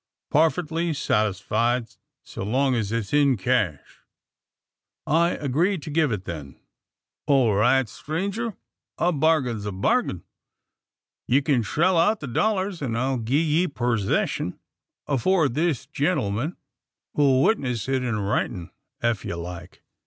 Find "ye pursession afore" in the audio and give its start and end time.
13.43-15.47